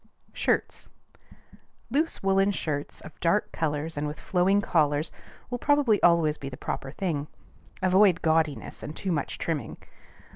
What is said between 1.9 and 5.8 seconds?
Loose woollen shirts, of dark colors and with flowing collars, will